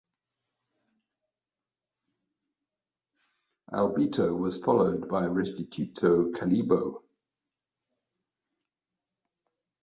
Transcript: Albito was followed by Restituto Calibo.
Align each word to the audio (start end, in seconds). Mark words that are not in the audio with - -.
Albito 3.71 4.35
was 4.35 4.57
followed 4.57 5.07
by 5.07 5.21
Restituto 5.27 6.31
Calibo. 6.33 7.03